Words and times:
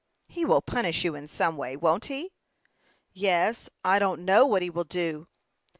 "He 0.27 0.45
will 0.45 0.63
punish 0.63 1.03
you 1.05 1.13
in 1.13 1.27
some 1.27 1.57
way 1.57 1.77
won't 1.77 2.05
he?" 2.05 2.31
"Yes. 3.13 3.69
I 3.83 3.99
don't 3.99 4.25
know 4.25 4.47
what 4.47 4.63
he 4.63 4.69
will 4.71 4.83
do." 4.83 5.27